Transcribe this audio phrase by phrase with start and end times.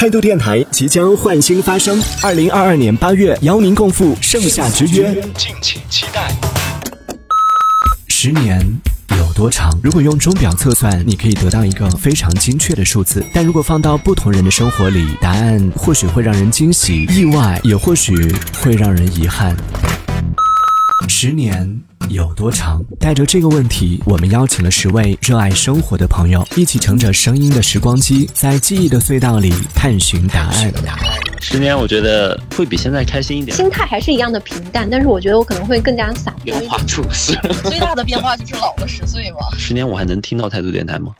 [0.00, 6.34] 态度电台即将焕新发声，二零二二年八月邀您共赴盛夏之约，敬请期待。
[8.08, 8.66] 十年
[9.18, 9.70] 有多长？
[9.82, 18.16] 如果用钟表测算，你可以得到一个非常精确的数字，但如果放到不同人的生活里，答案或许会让人惊喜、意外，也或许
[18.62, 19.54] 会让人遗憾。
[21.08, 21.80] 十年。
[22.08, 22.82] 有多长？
[22.98, 30.72] 带着这个问题，我们邀请了十位热爱生活的朋友，一起乘着声音的时光机，在记忆的隧道里探寻答案。
[31.40, 33.56] 十年，我觉得会比现在开心一点。
[33.56, 36.42] 心态还是一样的平淡，但是我觉得我可能会更加洒脱。
[36.42, 39.56] 变化处事， 最大的变化就是老了十岁嘛。
[39.56, 41.12] 十年，我还能听到态度电台吗？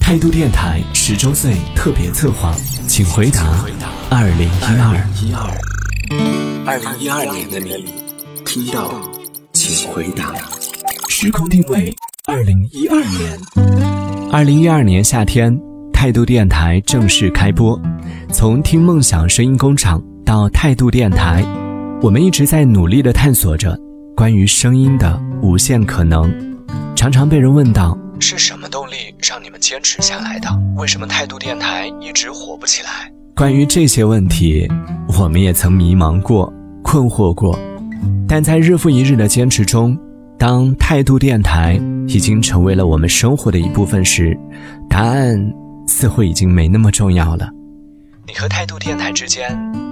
[0.00, 2.52] 态度电台十周岁特别策划，
[2.88, 3.64] 请回答。
[4.10, 5.48] 二零一二一二，
[6.66, 7.84] 二零一二年的你
[8.52, 8.92] 听到。
[9.52, 10.34] 请回答。
[11.08, 11.94] 时空定位：
[12.26, 13.40] 二零一二年。
[14.32, 15.56] 二零一二年夏天，
[15.92, 17.80] 态度电台正式开播。
[18.32, 21.44] 从听梦想声音工厂到态度电台，
[22.02, 23.78] 我们一直在努力的探索着
[24.16, 26.28] 关于声音的无限可能。
[26.96, 30.48] 常常被人问到：是什么动力让你们坚持下来的？
[30.76, 33.12] 为什么态度电台一直火不起来？
[33.36, 34.66] 关于这些问题，
[35.20, 36.52] 我们也曾迷茫过、
[36.82, 37.56] 困惑过。
[38.32, 39.98] 但在日复一日的坚持中，
[40.38, 44.38] 当态度电台已经成为了我们生活的一部分时，
[44.88, 45.52] 答案
[45.88, 47.50] 似乎已经没那么重要了。
[48.28, 49.50] 你和态度电台之间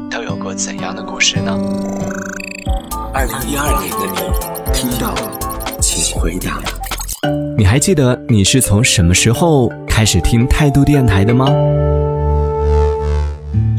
[0.09, 1.59] 都有过怎样的故事呢？
[3.12, 5.12] 二零一二年的你听到，
[5.81, 6.61] 请回答。
[7.56, 11.48] 你还记得你是从什么时候开始听态度电台的吗？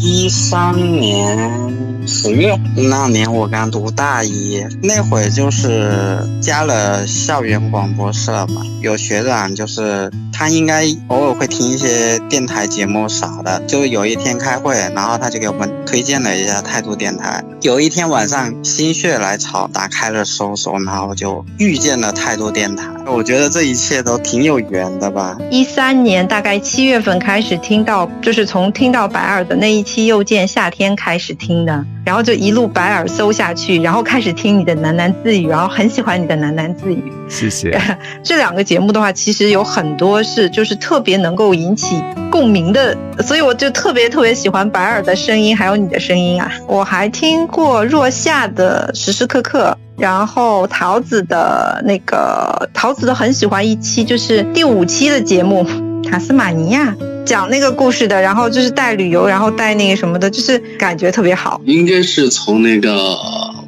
[0.02, 2.08] 一三年。
[2.08, 17.44] 十月那年我刚读大一，那会就是加了校园广播社嘛，有学长就是他应该偶尔会听一些电台节目啥的，就有一天开会，然后他就给我们推荐了一下态度电台。
[17.62, 22.88] 有一天晚上心血来潮打开了搜索，然后就遇见了态度电台。
[23.12, 25.38] 我觉得这一切都挺有缘的吧。
[25.50, 31.86] 一三年大概七月份开始听到，就是从听到白耳的那一期又见夏天开始听的。
[32.06, 37.04] 然后就一路白耳搜下去，然后开始听你的喃喃自语，然后很喜欢你的喃喃自语。
[37.30, 37.80] 谢谢。
[38.24, 46.52] 这两个节目的话，其实有很多是就是特别能够引起共鸣的，所以我就特别特别喜欢白耳的声音，还有你的声音啊。
[46.66, 55.64] 我还听过若夏的时时刻刻，然后桃子的那个桃子的很喜欢一期，就是第五期的节目
[56.10, 56.96] 《塔斯马尼亚》。
[57.26, 61.62] 讲那个故事的，然后就是带旅游，然后带那个什么的，就是感觉特别好。
[61.64, 63.16] 应该是从那个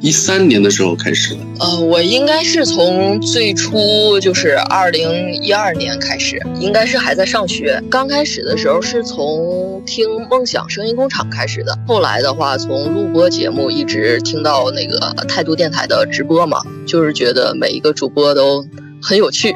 [0.00, 1.40] 一三年的时候开始的。
[1.60, 7.80] 呃，我应该是从最初就是二零一二年开始，应该是还在上学。
[7.88, 18.64] 刚开始的时候是从听梦想声音工厂开始的，后来的话从录播节目一直听到那个态度电台的直播嘛，就是觉得每一个主播都
[19.02, 19.54] 很有趣。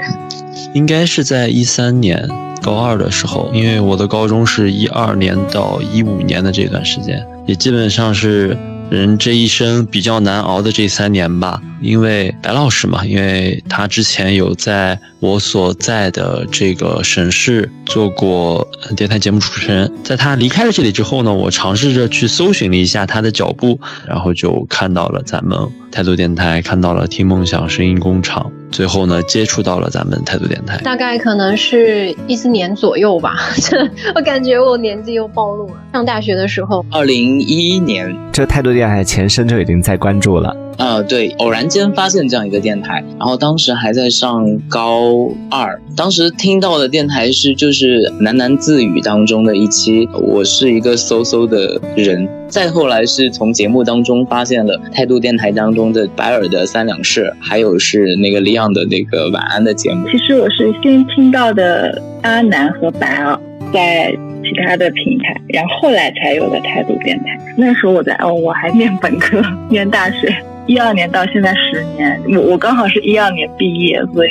[0.75, 2.29] 应该是在一三年。
[2.63, 8.59] 高二的时候，因为我的高中是一二年到一五年的这段时间，也基本上是
[8.91, 11.61] 人这一生比较难熬的这三年吧。
[11.83, 25.59] 因为白老师嘛，因为他之前有在我所在的这个省市做过电台节目主持人，在他离开了这里之后呢，我尝试着去搜寻了一下他的脚步，然后就看到了咱们
[25.93, 28.51] 态度电台，看到了听梦想声音工厂。
[28.77, 33.35] 最后呢，接触到了咱们态度电台，大概可能是一四年左右吧。
[34.15, 35.75] 我感觉我年纪又暴露了。
[35.95, 40.55] 上大学的时候，二零一一年，这态度电台前身就已经在关注了。
[40.79, 52.29] 呃，对，偶然间发现这样一个电台，然后当时还在上高二，当时听到的电台是就是喃喃自语当中的一期，我是一个嗖嗖的人。
[52.49, 60.07] 再后来是从节目当中发现了态度电台当中的白耳的三两事，还有是那个李昂的那个晚安的节目。
[60.09, 63.39] 其实我是先听到的阿南和白耳，
[63.73, 64.13] 在
[64.45, 67.37] 其他的平台，然后后来才有的态度电台。
[67.57, 70.33] 那时候我在哦，我还念本科，念大学。
[70.66, 74.30] 一二年到现在十年，我我刚好是一二年毕业，所以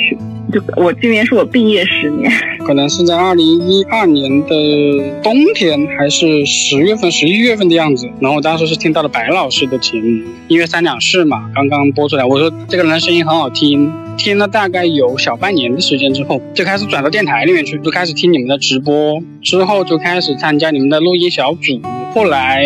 [0.52, 2.30] 就我今年是我毕业十年。
[2.66, 8.06] 可能是在二零一二年的冬天，还是十月份、十一月份的样子。
[8.20, 10.04] 然后我当时是听到了白老师的节目
[10.48, 12.24] 《音乐三两事》嘛，刚刚播出来。
[12.24, 21.80] 我说这个人的声音很好听，听了大概有小半年的时间之后，就开始转到电台里面去，就开始听你们的直播，之后就开始参加你们的录音小组。
[22.16, 22.64] 后来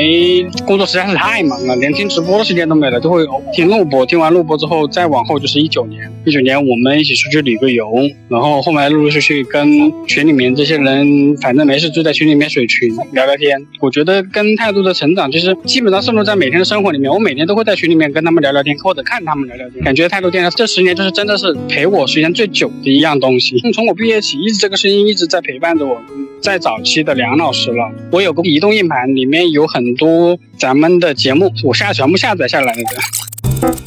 [0.64, 4.06] 工作实在是太忙了，连听直播的时间都没了，就会听录播。
[4.06, 6.08] 听完录播之后，再往后就是一九年。
[6.25, 7.85] 一九年我们一起出去旅个游，
[8.29, 9.67] 然后后面陆陆续续跟
[10.06, 13.67] 群里面这些人，反正没事就在群里面水群聊聊天。
[13.81, 17.11] 我觉得跟态度的成长，就是基本上渗入在每天的生活里面。
[17.11, 19.82] 我每天都会在群里面跟他们聊聊天，或者看他们聊聊天。
[19.82, 23.58] 感觉态度电台这十年就是真的是陪我时间最久的一样东西。
[23.75, 26.00] 从我毕业起，一直这个声音一直在陪伴着我。
[26.41, 32.82] 在早期的梁老师了，我有个移动硬盘，里面有很多咱们的节目，我下全部下载下来的。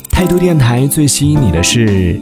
[0.10, 2.20] 态度电台最吸引你的是？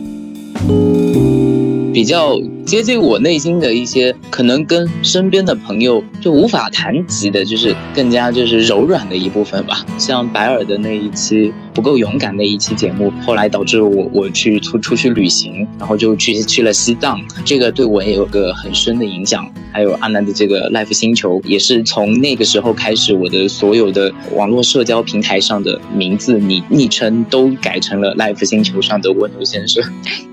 [1.93, 9.85] 比较接近我内心的一些，可能跟身边的朋友就无法谈及的，就是更加就是柔软的一部分吧。
[9.97, 19.45] 像白尔的那一期不够勇敢的一期节目，后来导致我我去出出去旅行，然后就去去了西藏，这个对我也有个很深的影响。
[19.73, 29.81] 还有阿南的这个 Life 星球，也是从那个时候开始，我的所有的网络社交平台上的名字、昵昵称都改成了 Life 星球上的蜗牛先生。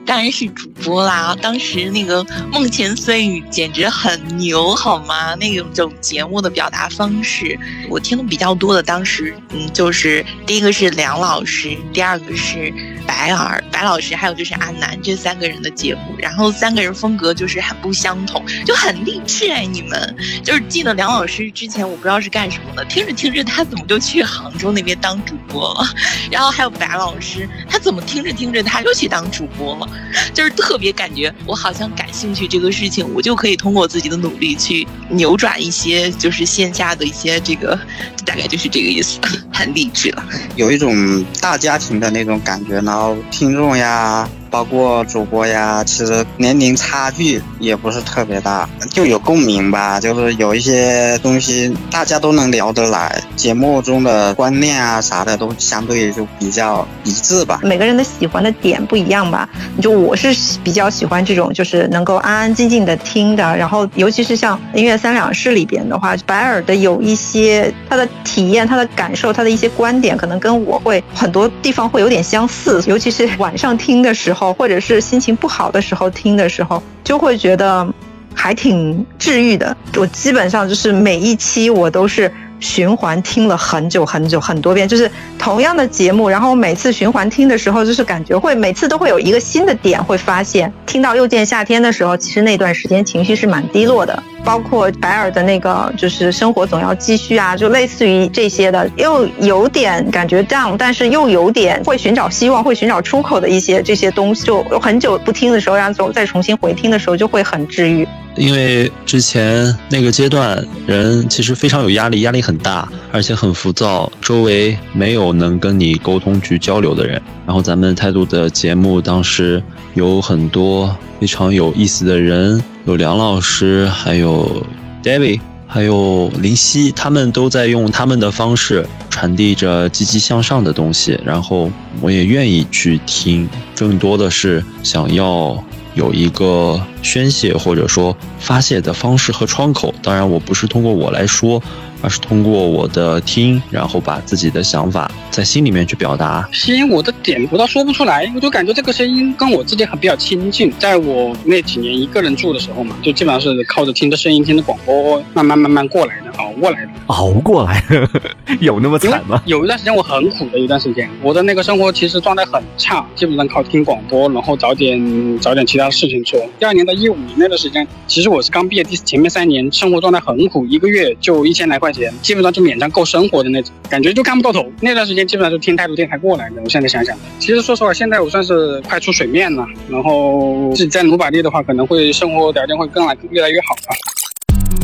[0.04, 1.36] 当然是主播啦！
[1.48, 2.22] 当时那个
[2.52, 5.34] 梦前碎语简直很牛，好吗？
[5.36, 7.58] 那种节目的表达方式，
[7.88, 12.70] 我听的比较多的，当时嗯，就是第一个是梁老师，第二个是
[13.06, 19.64] 白尔白老师，还有就是阿南这三个人的节目，然后三个人风格就是很不相同，就很励志哎！
[19.64, 20.14] 你们
[20.44, 25.88] 就是记得梁老师之前我不知道是干什么的，听着听着他怎么就去杭州那边当主播了？
[26.30, 29.88] 然后还有白老师，他怎么听着听着他又去当主播了？
[30.34, 37.78] 就是特别感觉我好像感兴趣这个事情，我就可以通过自己的努力去扭转一些，就是线下的一些这个，
[38.24, 39.18] 大概就是这个意思，
[39.52, 40.24] 很励志了，
[40.56, 44.28] 有一种大家庭的那种感觉，然后听众呀。
[44.50, 50.00] 包括主播呀，其实年龄差距也不是特别大，就有共鸣吧。
[50.00, 57.60] 就是有一些东西大家都能聊得来，节目中的观念啊啥的都相对就比较一致吧。
[57.62, 59.48] 每个人的喜欢的点不一样吧。
[59.82, 60.34] 就我是
[60.64, 63.56] 比较喜欢这种，就是能够安安静静的听的。
[63.56, 72.82] 然后尤其是像音乐三两事里边的话，白耳的有一些他的体验、他的感受、他的一些观点，可能跟我会很多地方会有点相似。
[72.86, 74.37] 尤其是晚上听的时候。
[74.52, 77.86] 或者是心情不好的时候听的时候，就会觉得
[78.34, 79.76] 还挺治愈的。
[79.96, 90.72] 我基本上就是每一期我都是循环听了很久很久很多遍，就是同样的节目，然后每次循环听的时候，就是感觉会每次都会有一个新的点会发现。
[90.86, 94.22] 听到《又见夏天》的时候，其实那段时间情绪是蛮低落的。
[94.44, 108.06] 包括白尔的那个，就是生活总要继续啊，就类似于这些的，又有点感觉 down，但是又有点会寻找希望、会寻找出口的一些这些东西，就很久不听的时候，然后再重新回听的时候，就会很治愈。
[108.36, 117.20] 因为之前那个阶段，人其实非常有压力，压力很大，而且很浮躁，周围没有能跟你沟通去交流的人。
[117.48, 119.62] 然后咱们态度的节目当时
[119.94, 122.62] 有很多非常有意思的人。
[122.84, 124.62] 有梁老师，还有
[125.02, 131.70] David，还有林夕，他们都在用他们的方式传递着积极向上的东西，然后
[132.02, 135.64] 我也愿意去听，更多的是想要
[135.94, 139.94] 有一个宣泄或者说发泄的方式和窗口。
[140.02, 141.62] 当然，我不是通过我来说。
[142.00, 146.48] 而是通过我的听，然后把自己的想法在心里面去表达。
[146.52, 150.72] 吸引我的点，我倒说不出来，我就感觉这个声音跟我自己很比较亲近。
[150.78, 156.92] 在我那几年一个人住的时候嘛，就基本上是靠着听着声音、听着广播，慢慢慢慢过来的，熬过来的。
[157.06, 157.82] 熬过来，
[158.60, 159.42] 有那么惨吗？
[159.46, 166.38] 有一段时间我很苦的一段时间，我的那个生活其实状态很差，基本上靠听广播，然后找点找点其他的事情做。
[166.60, 171.92] 第二年到一五年那段时间，其实我是刚毕业，第前面三年生活状态很苦，一个月就一千来块。
[171.92, 174.70] 钱基本上就勉强够生活的那种感觉，就看不到头。
[174.80, 176.62] 那段时间基本上是听态度电台过来的。
[176.62, 179.66] 我现在想想，其实说实话，现在我算是快出水面了。
[179.88, 183.96] 然后自己在努把力的话，可能会生活条件会更来越来越好吧。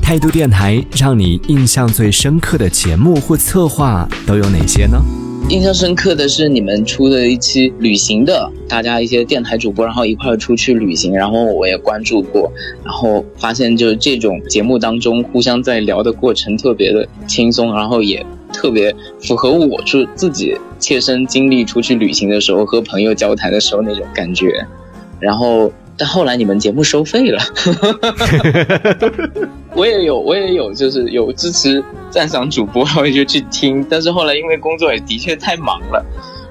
[0.03, 5.01] 态度电台让你印象最深刻的节目或策划都有哪些呢？
[5.51, 12.51] 印象深刻的是你们出的一期旅行的，大家一些电台主播，然后一块儿出去旅行，然后我也关注过，
[12.83, 24.67] 然后发现就是这种节目当中互相在聊的过程特别的轻松，然后也特别符合我就自己切身经历出去旅行的时候和朋友交谈的时候那种感觉，
[25.21, 25.71] 然后。
[25.97, 27.41] 但后来你们节目收费了，
[29.75, 33.87] 我也有，我也有，就是有支持赞赏主播，然后就去听。
[33.89, 36.05] 但是后来因为工作也的确太忙了，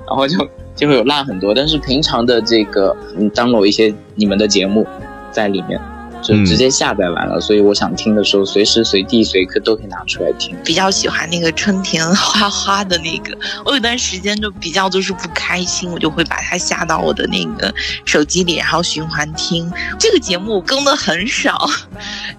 [0.08, 0.38] 然后就
[0.76, 1.54] 就会有落很多。
[1.54, 4.88] 但是平常的这个，嗯，当有一些你们的节目
[5.32, 5.80] 在里面，
[6.24, 10.56] 就直接下载完了，所以我想听的时候，随时随地随刻都可以拿出来听。
[10.64, 17.74] 比较喜欢那个春田花花的那个，我有段时间就比较就是不开心，我就会把它下到我的那个
[18.06, 19.72] 手机里，然后循环听。
[20.00, 21.70] 这个节目更的很少，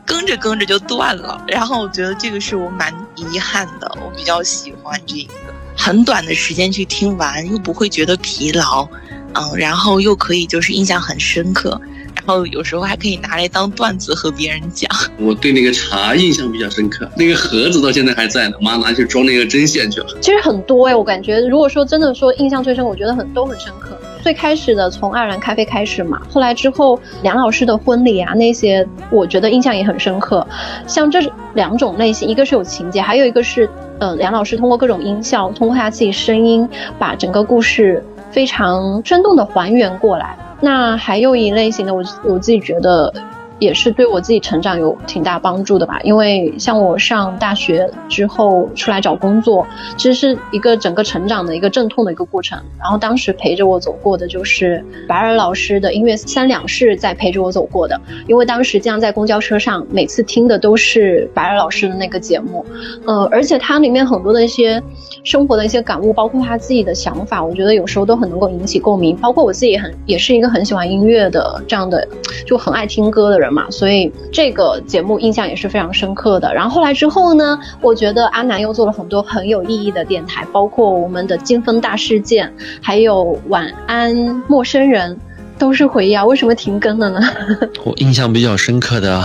[0.04, 3.86] 更着更着就断了，然后我觉得这个是我蛮遗憾的。
[4.02, 5.34] 我比较喜欢这个，
[5.76, 8.88] 很短的时间去听完，又不会觉得疲劳。
[9.36, 14.90] 嗯，然后又可以就是印象很深刻，然后有时候还可以拿来当段子和别人讲。
[15.18, 20.06] 我对那个茶印象比较深刻，那个盒子到现在还在呢，妈拿去装那个针线去了。
[20.20, 23.98] 其实很多哎，我感觉如果说真的说印象最深，我觉得很都很深刻。
[24.22, 30.46] 最开始的从爱尔兰咖啡开始嘛，后来之后梁老师的婚礼啊那些，我觉得印象也很深刻。
[30.86, 31.20] 像这
[31.54, 36.66] 两种类型，一个是有情节，还有一个是呃梁老师通过各种音效，通过他自己声音，
[36.98, 38.02] 把整个故事。
[38.32, 40.36] 非常生动的还原过来。
[40.64, 43.12] 那还有一类型的，我我自己觉得。
[43.58, 52.58] 也是对我自己成长有挺大帮助的吧，因为像我上大学之后出来找工作，其实是一个整个成长的一个阵痛的一个过程。
[52.78, 62.64] 然后当时陪着我走过的就是白尔老师的音乐三两是在陪着我走过的，因为当时这样在公交车上，每次听的都是白尔老师的那个节目，
[63.06, 64.82] 呃，而且它里面很多的一些
[65.22, 69.16] 生活的一些感悟，包括他自己的想法，我觉得有时候都很能够引起共鸣。
[69.16, 72.06] 包括我自己很也是一个很喜欢音乐的这样的，
[72.44, 73.43] 就很爱听歌的人。
[73.44, 76.52] 人嘛，所以这个节目印象也是非常深刻的。
[76.54, 84.14] 然后后来之后呢，我觉得阿南又做了很多很有意义的电台，包括我们的金风大事件，还有晚安
[84.48, 85.18] 陌生人，
[85.58, 86.24] 都是回忆啊。
[86.24, 87.20] 为什么停更了呢？
[87.84, 89.22] 我印象比较深刻的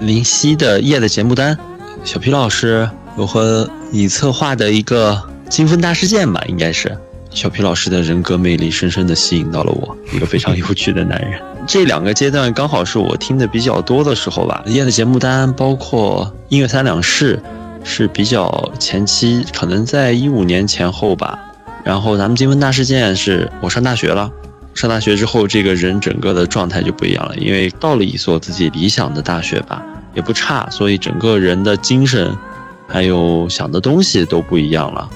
[0.00, 1.56] 林夕的夜的节目单，
[2.02, 6.96] 小皮老师我和你策划的一个金风大事件吧，应该是。
[7.30, 11.40] 小皮老师的人格魅力深深的吸引到了我，一个非常有趣的男人。
[11.66, 14.62] 这两个阶段刚好是我听的比较多的时候吧。
[14.66, 17.40] 夜的节目单，包括音乐三两事，
[17.84, 21.38] 是比较前期，可能在一五年前后吧。
[21.84, 24.30] 然后咱们金文大事件是我上大学了，
[24.74, 29.82] 上大学之后，这个人整个的状态就不一样了，因为到了一所自己理想的大学吧，
[30.14, 32.36] 也不差，所以整个人的精神，
[32.88, 35.08] 还有想的东西都不一样了。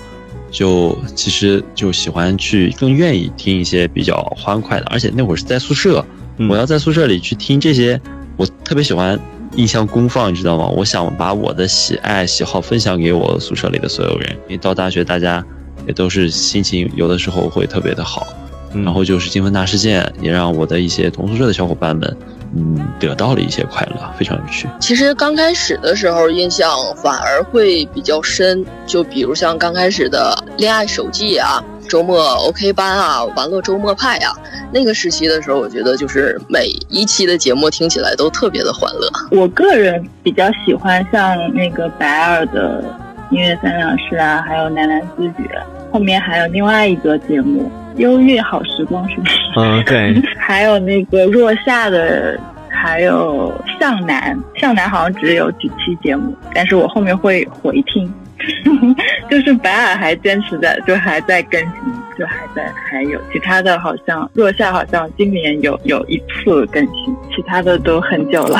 [0.54, 6.06] 就其实就喜欢去更愿意听一些比较欢快的，而且那会儿是在宿舍，
[6.48, 8.00] 我要在宿舍里去听这些，
[8.36, 9.18] 我特别喜欢
[9.56, 10.68] 印象功放，你知道吗？
[10.68, 14.30] 我想把我的喜爱喜好分享给我宿舍里的所有人。
[14.46, 15.44] 因为到大学大家
[15.88, 18.24] 也都是心情有的时候会特别的好，
[18.72, 22.16] 然后就是金分大事件也让我的一些同宿舍的小伙伴们。
[22.56, 24.68] 嗯，得到了一些快乐，非常有趣。
[24.78, 34.32] 其实刚开始的时候，印象反而会比较深，就比如像刚开始的恋爱手记啊、周末 OK 班啊、玩乐周末派啊，
[34.72, 39.08] 那个时期的时候，我觉得就是每一期的节目听起来都特别的欢乐。
[39.32, 42.84] 我个人比较喜欢像那个白二的
[43.30, 45.50] 音乐三两事啊，还有喃喃自语，
[45.92, 47.68] 后面还有另外一个节目。
[47.96, 49.36] 忧郁好时光是不是？
[49.56, 50.22] 嗯，对。
[50.38, 58.12] 还有那个若夏的，还有向南，向南好像只有几期节目，但是我后面会回听。
[59.30, 61.70] 就是白尔还坚持在，就还在更新，
[62.18, 68.58] 就还在还有其他的好像若夏好像今年有有一次更新，其他的都很久了。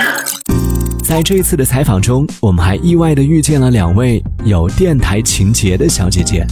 [1.02, 6.46] 在这次的采访中，我们还意外的遇见了两位有电台情节的小姐姐。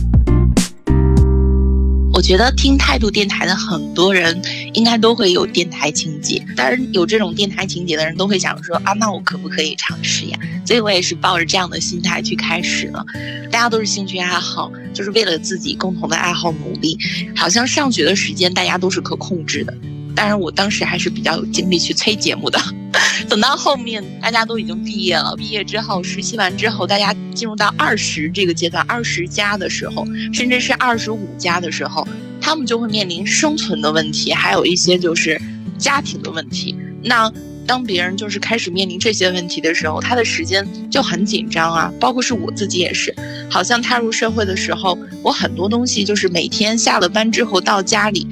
[2.23, 4.41] 觉得听态度电台的很多人
[4.75, 10.38] 应该都会有电台情节，当然有这种电台情节的人都会想说啊，那我可不可以尝试呀？
[10.64, 13.05] 所以我也是抱着这样的心态去开始了。
[13.50, 16.97] 大家都是兴趣爱好，就是为了自己共同的爱好努力。
[17.35, 19.75] 好像上学的时间大家都是可控制的。
[20.14, 22.61] 当然，我当时还是比较有精力去催节目的。
[23.28, 32.07] 等到后面大家都已经毕业了，毕业之后实习完之后，大家进入到二十这个阶段，二十加的时候，甚至是二十五加的时候，
[32.40, 35.40] 他们就会面临生存的问题，还有一些就是
[35.78, 36.76] 家庭的问题。
[37.02, 37.33] 那
[37.66, 41.92] 当别人就是开始面临这些问题的时候，他的时间就很紧张啊。
[41.99, 43.14] 包括是我自己也是，
[43.50, 48.26] 好像踏入社会的时候，我很多东西就是每天下了班之后到家里。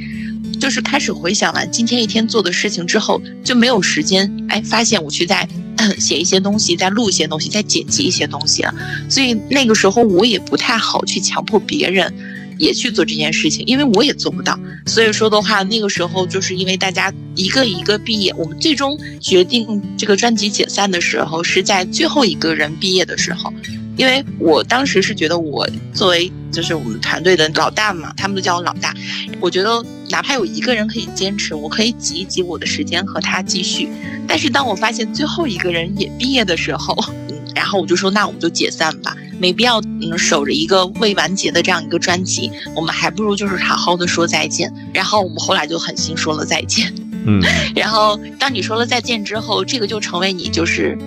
[0.61, 5.49] 就是开始回想完今天一天做的事情之后，就没有时间哎，发现我去在
[5.99, 8.75] 写一些东西，在录一些东西，在剪辑一些东西了。
[9.09, 12.13] 所以那个时候我也不太好去强迫别人
[12.59, 14.61] 也去做这件事情，因为我也做不到。
[14.85, 23.51] 所以说的话，那个时候就是因为大家一个一个毕业，我们最终决定这个专辑解散的时候，是在最后一个人毕业的时候。
[24.01, 28.95] 因为我当时是觉得我作为就是我们团队的老大嘛，他们都叫我老大，
[29.41, 29.85] 我觉得。
[30.13, 33.89] 哪怕有一个人可以坚持，我可以挤一挤我的时间和他继续。
[34.27, 36.97] 但是当我发现最后一个人也毕业的时候，
[37.29, 44.75] 嗯，然后我就说，那我们就解散吧，没必要嗯守着一个未完结的这样一个专辑，我们还不如就是好好的说再见。
[44.93, 46.93] 然后我们后来就狠心说了再见。
[47.25, 47.41] 嗯，
[47.77, 50.99] 然后当你说了再见之后，这个就成为你就是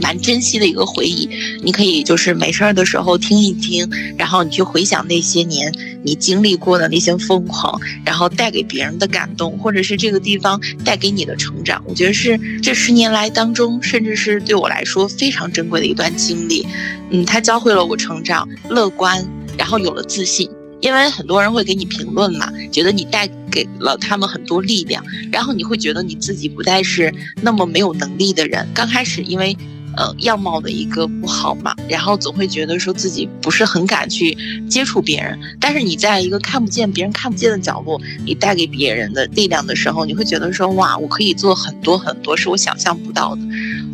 [0.00, 1.28] 蛮珍惜的一个回忆。
[1.62, 5.72] 你可以就是没事儿的时候听一听，然后你去回想那些年
[6.02, 11.82] 你经历过的那些疯狂，然后带给别人的感动，或者是这个地方带给你的成长。
[11.86, 16.66] 我觉得是这十年来当中，甚至是对我来说非常珍贵的一段经历。
[17.10, 19.24] 嗯，它教会了我成长、乐观，
[19.56, 20.50] 然后有了自信。
[20.82, 28.68] 因为很多人会给你评论嘛，觉得你带给了他们很多力量，然后你会觉得你自己不再是那么没有能力的人。
[28.74, 29.56] 刚开始因为，
[29.96, 34.36] 呃，样貌的一个不好嘛，然后总会觉得说自己不是很敢去
[34.68, 35.38] 接触别人。
[35.60, 43.40] 但是你在一个看不见别人看不见的角落，你带给别人的力量的时候，你会觉得说哇，我可以做很多很多是我想象不到的。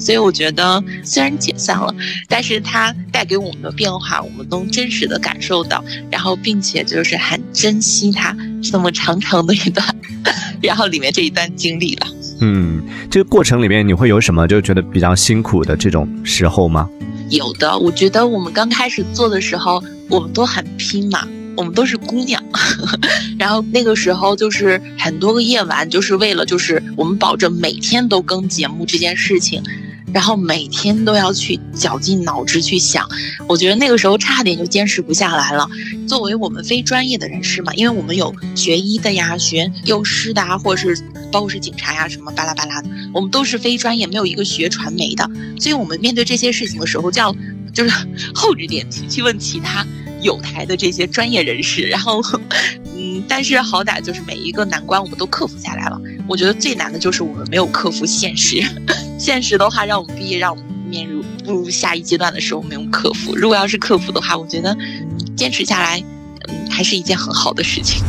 [0.00, 1.94] 所以我觉得，虽然解散了，
[2.28, 9.86] 但是它带给我们的变化，我们都真实的感受到，然后并且就是很珍惜它这么长长的一段，
[10.60, 12.06] 然后里面这一段经历了。
[12.44, 16.90] 嗯，这个过程里面你会有什么就觉得比较辛苦的这种时候吗？
[17.30, 19.80] 有的，我觉得我们刚开始做的时候，
[20.10, 22.42] 我们都很拼嘛，我们都是姑娘，
[23.38, 29.62] 然后那个时候就是很多个夜晚，就是为了就是我们保证每天都更节目这件事情。
[30.12, 33.08] 然后每天都要去绞尽脑汁去想，
[33.48, 35.68] 我觉得那个时候差点就坚持不下来了。
[36.06, 47.34] 作为我们非专业的人士嘛，因为我们有学医的呀、学幼师的啊，或者是包括是警察呀什么巴拉巴拉的，我们都是非专业，没有一个学传媒的，所以我们面对这些事情的时候，就要
[47.72, 47.90] 就是
[48.34, 49.86] 厚着脸皮去问其他
[50.20, 51.82] 有台的这些专业人士。
[51.82, 52.20] 然后，
[52.94, 55.98] 嗯，但是好歹就是每一个难关我们都克服下来了。
[56.28, 58.62] 我觉得最难的就是我们没有克服现实。
[59.22, 63.36] 现实的话，让我们毕业，让我们面入步入下一阶段的时候没有克服。
[63.36, 64.76] 如果要是克服的话，我觉得
[65.36, 66.02] 坚持下来，
[66.48, 68.02] 嗯，还是一件很好的事情。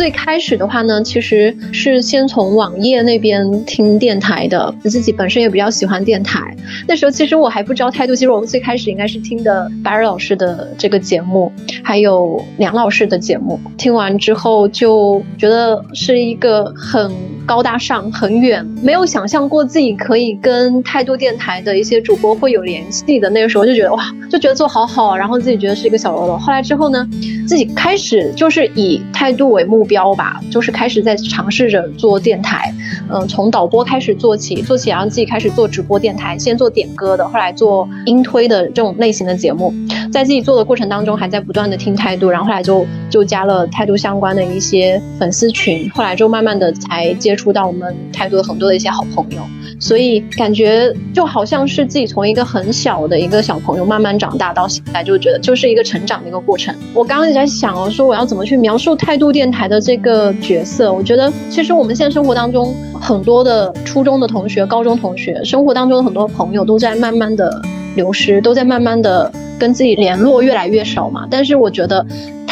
[0.00, 6.56] 最开始的话呢，其实是先从网页那边听电台的，自己本身也比较喜欢电台。
[6.88, 11.52] 那时候其实我还不知道态度，其实我们最开始应该是听的白尔老师的这个节目，
[11.82, 13.60] 还有梁老师的节目。
[13.76, 17.12] 听完之后就觉得是一个很
[17.44, 23.28] 高大上、很远，没有想象过自己可以跟态度电台的一些主播会有联系的。
[23.28, 26.38] 那个时候就觉得哇，就觉得做好好，然后自己觉得是一个小喽啰。
[26.38, 27.06] 后来之后呢，
[27.46, 29.86] 自己开始就是以态度为目。
[29.90, 32.72] 标吧，就是开始在尝试着做电台，
[33.10, 39.74] 嗯，从导播开始做起，做起然后自己开始做直播电台，先做点歌的，后来做音推的这种类型的节目，
[40.12, 49.42] 在自己做的过程当中，还在不断的听态度，然后后来就就加了态度相关的一些粉丝群，后来就慢慢的才接触到我们态度很多的一些好朋友，
[49.78, 56.74] 所以感觉就好像是自己从一个很小的一个小朋友慢慢长大到现在，就觉得就是一个成长的一个过程。
[56.94, 59.80] 我刚刚也在想我，说我要怎么去描述态度电台的。
[59.80, 67.62] 这个角色，我觉得其实我们现在生活当中很多的初中的同学、高中同学，生活当中的很多朋友都在慢慢的
[67.96, 71.26] 流失，都在慢慢的跟自己联络越来越少嘛。
[71.30, 72.06] 但是我觉得。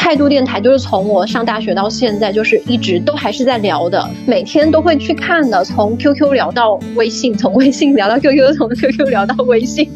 [0.09, 9.87] 态度电台就是从我上大学到现在，就是一直都还是在聊的，每天都会去看的，从 QQ 聊到微信， 从微信聊到 QQ，从 QQ 聊到微信，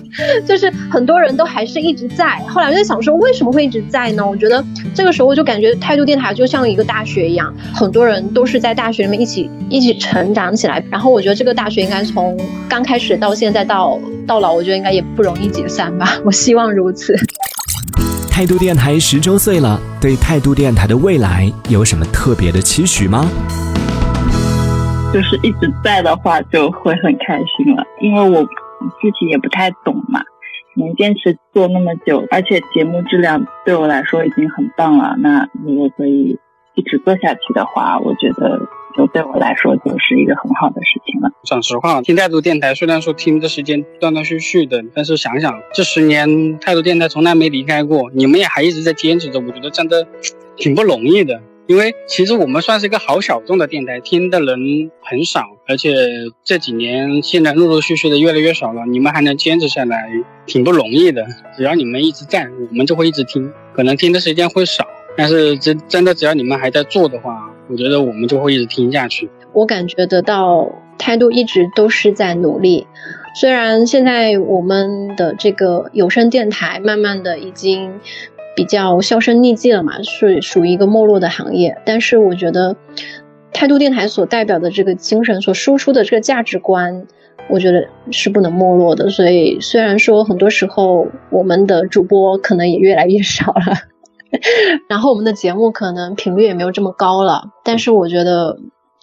[0.46, 2.38] 就是很多人都还是一直在。
[2.48, 4.24] 后来我在想说，为什么会一直在呢？
[4.24, 10.86] 我觉得这个时候我就感觉态度电台就像一个大学一样，很多人都是在大学里面一起一起成长起来。
[10.92, 16.20] 然后我觉得这个大学应该从刚开始到现在到到老，我觉得应该也不容易解散吧。
[16.24, 17.16] 我希望如此。
[18.34, 23.30] 态度电台十周岁了，对态度电台的未来有什么特别的期许吗？
[25.14, 30.20] 就是一直在的话，就会很开心了，因为我自己也不太懂嘛，
[30.76, 35.16] 能坚持做那么久，而且节目质量对我来说已经很棒了。
[35.20, 36.40] 那如果可以
[36.74, 38.60] 一直做下去的话，我觉得。
[38.96, 41.30] 就对我来说，就是一个很好的事情了。
[41.44, 50.08] 讲实话，听态度电台虽然说听的时间断断续续的，但是想想这十年态度电台从来没离开过，你们也还一直在坚持着，我觉得真的
[50.56, 51.42] 挺不容易的。
[51.66, 55.96] 因为其实我们算是一个好小众的电台，听的人很少，而且
[56.44, 60.10] 这几年现在陆陆续续的越来越少了，你们还能坚持下来，
[60.46, 61.26] 挺不容易的。
[61.56, 67.43] 只要你们一直在，我们就会一直听，可能听的时间会少，但是真真的只要你们还在做的话。
[67.70, 69.30] 我觉得我们就会一直听下去。
[69.54, 72.88] 我感觉得到态度一直都是在努力，
[73.40, 77.94] 虽然现在我们的这个有声电台慢慢的已经
[78.56, 82.76] 比较销声匿迹了嘛，是属于一个没落的行业，但是我觉得。
[83.56, 87.06] 态度电台所代表的这个精神，所输出的这个价值观，
[87.52, 89.12] 我觉得是不能没落的。
[89.12, 93.78] 所以虽然说很多时候我们的主播可能也越来越少了，
[94.90, 98.60] 然后我们的节目可能频率也没有这么高了，但是我觉得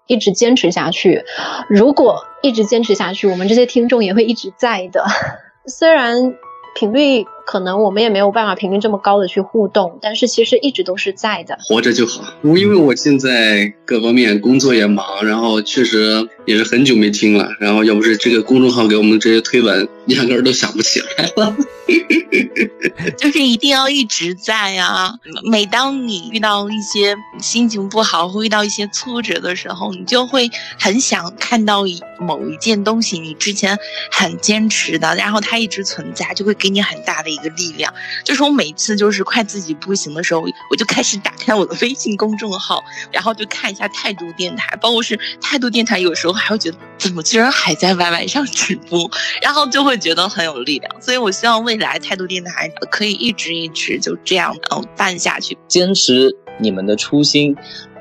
[0.07, 1.25] 一直坚持下去，
[1.69, 5.05] 如果一直坚持下去，我们这些听众也会一直在的。
[5.67, 6.35] 虽然。
[6.73, 12.23] 频率可能我们也没有办法频率这么高的去互动，但是其实一直都是在的，活着就好。
[12.43, 21.57] 我因为我现在各方面工作也忙，然后确实也是很久没听了，然后要不是这个公众号给我们这些推文，压根儿都想不起来了。
[23.19, 25.15] 就是一定要一直在啊！
[25.51, 31.83] 每当你遇到一些心情不好，或遇到一些挫折的时候，你就会很想看到
[32.21, 33.77] 某一件东西，你之前
[34.13, 37.93] 很坚持的，然后它一直存在，就会给你很大的一个力量。
[38.25, 49.11] 就是我每次就是快自己不行的时候，我就开始打开我的微信公众号，然后就看一下态度电台，包括是态度电台，有时候还会觉得怎么居然还在 YY 上直播，
[49.43, 51.01] 然后就会觉得很有力量。
[51.01, 57.57] 所以我希望未来态度电台可以一直一直就这样嗯办下去，坚持你们的初心。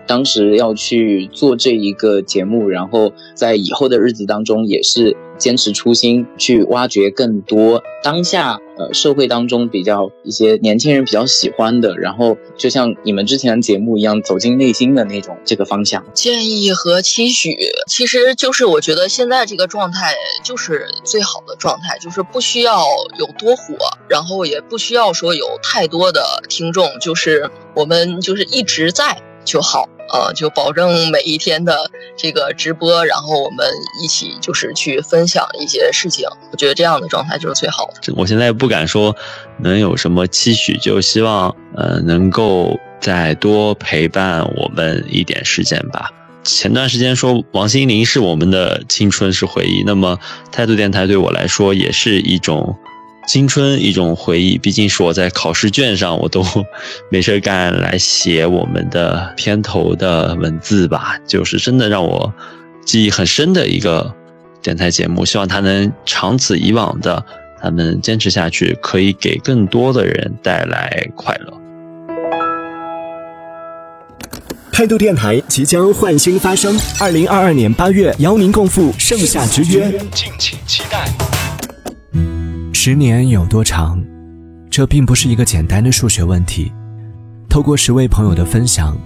[0.09, 16.03] 当时要去做这一个节目，然后在以后的日子当中也是坚持初心，去挖掘更多当下呃社会当中比较一些年轻人比较喜欢的，然后就像你们之前的节目一样，走进内心的那种这个方向。
[16.15, 17.55] 建议和期许，
[17.87, 22.83] 其实就是我觉得现在这个状态就是最好的状态，就是不需要
[23.19, 23.75] 有多火，
[24.09, 29.87] 然后也不需要说有太多的听众，就是我们就是一直在就好。
[30.11, 33.65] 呃，就保证每一天的这个直播，然后我们
[34.01, 36.27] 一起就是去分享一些事情。
[36.51, 38.13] 我觉得这样的状态就是最好的。
[38.15, 39.15] 我现在不敢说
[39.59, 46.11] 能有什么期许，就希望呃能够再多陪伴我们一点时间吧。
[46.43, 50.17] 前段时间说王心凌是我们的青春是回忆，那么
[50.51, 52.75] 态度电台对我来说也是一种。
[53.29, 56.43] 青春一种回忆，毕竟是我在考试卷上，我都
[57.11, 62.33] 没事干来写我们的片头的文字吧，就是真的让我
[62.83, 64.11] 记忆很深的一个
[64.63, 65.23] 电台节目。
[65.23, 67.23] 希望它能长此以往的，
[67.61, 71.53] 咱们坚持下去，可以给更多的人带来快乐。
[74.71, 81.07] 态度电台即将焕新发声，二零二二年八月邀您共赴盛夏之约，敬请期待。
[82.81, 84.01] 十年有多长？
[84.69, 86.71] 这并不是一个简单的数学问题。
[87.49, 88.97] 透过十位朋友的分享，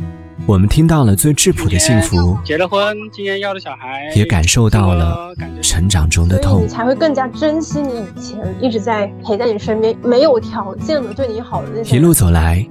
[0.45, 5.33] 我们听到了最质朴的幸福，结了婚，今年要的小孩，也感受到了
[5.63, 6.61] 成长中的痛。
[6.61, 11.95] 你才会更加珍惜你以前一直在陪在你身边、没有条件的对你好的那些。
[11.95, 12.63] 一路走来，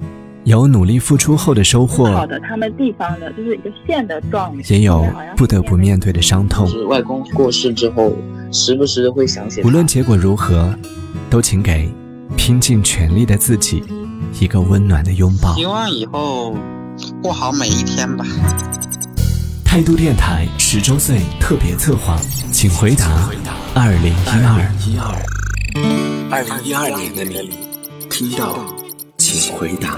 [0.45, 6.65] 有努力付出后的收获，好的他们地方的就是一个线的状，也有不得不面对的伤痛。
[6.65, 8.13] 是外公过世之后。
[8.53, 10.73] 时不时的会想起，无论结果如何，
[11.27, 11.91] 都请给
[12.37, 13.83] 拼尽全力的自己
[14.39, 15.55] 一个温暖的拥抱。
[15.55, 16.55] 希望以后
[17.21, 18.23] 过好每一天吧。
[19.65, 22.15] 态度电台十周岁特别策划，
[22.51, 23.27] 请回答
[23.73, 25.09] 二零一二一二
[26.29, 27.49] 二零一二年的你
[28.07, 28.59] 听到，
[29.17, 29.97] 请回答。